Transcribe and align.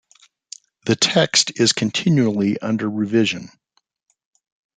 The 0.87 0.95
text 0.95 1.59
is 1.59 1.73
continually 1.73 2.59
under 2.59 2.89
revision. 2.89 3.49